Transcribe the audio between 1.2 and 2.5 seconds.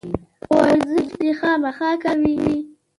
خامخا کوي